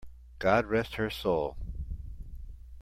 [0.39, 1.57] God rest her soul!